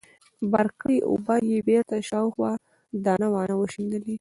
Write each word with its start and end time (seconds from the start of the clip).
بار 0.51 0.67
کړې 0.81 0.97
اوبه 1.09 1.35
يې 1.49 1.57
بېرته 1.69 1.95
شاوخوا 2.09 2.51
دانه 3.05 3.27
وانه 3.33 3.55
وشيندلې. 3.57 4.09